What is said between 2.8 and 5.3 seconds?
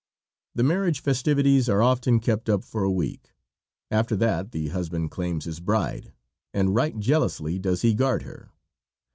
a week. After that the husband